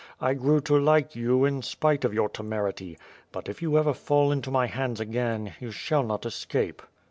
I 0.19 0.33
grew 0.33 0.61
to 0.61 0.79
like 0.79 1.15
you, 1.15 1.45
in 1.45 1.61
spite 1.61 2.03
of 2.03 2.11
your 2.11 2.27
temerity, 2.27 2.97
but, 3.31 3.47
if 3.47 3.61
you 3.61 3.77
ever 3.77 3.93
fall 3.93 4.31
into 4.31 4.49
my 4.49 4.65
hands 4.65 4.99
again, 4.99 5.53
you 5.59 5.69
shall 5.69 6.01
not 6.01 6.25
escape." 6.25 6.81